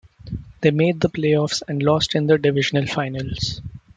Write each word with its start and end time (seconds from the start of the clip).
They 0.61 0.71
made 0.71 0.99
the 1.01 1.09
playoffs 1.11 1.61
and 1.67 1.83
lost 1.83 2.15
in 2.15 2.25
the 2.25 2.39
Divisional 2.39 2.87
final. 2.87 3.29